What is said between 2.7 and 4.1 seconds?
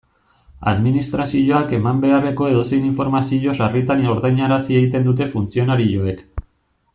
informazio sarritan